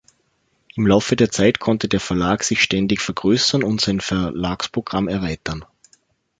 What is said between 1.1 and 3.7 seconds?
der Zeit konnte der Verlag sich ständig vergrößern